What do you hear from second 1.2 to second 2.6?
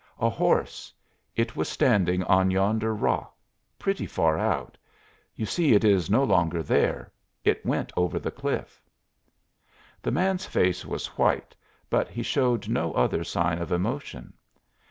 It was standing on